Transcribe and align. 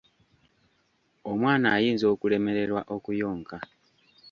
Omwana 1.31 1.67
ayinza 1.75 2.05
okulemererwa 2.13 2.81
okuyonka. 2.95 3.57